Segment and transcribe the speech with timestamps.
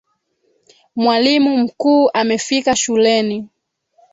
[0.95, 3.49] Mwalimu mkuu amefika shuleni.